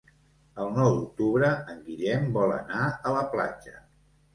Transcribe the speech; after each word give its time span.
El 0.63 0.71
nou 0.77 0.89
d'octubre 0.95 1.53
en 1.75 1.85
Guillem 1.91 2.29
vol 2.41 2.59
anar 2.59 2.85
a 3.13 3.17
la 3.21 3.27
platja. 3.39 3.81